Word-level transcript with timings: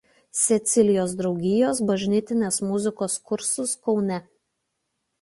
Cecilijos 0.37 1.13
draugijos 1.19 1.83
bažnytinės 1.91 2.59
muzikos 2.73 3.21
kursus 3.31 3.79
Kaune. 3.87 4.23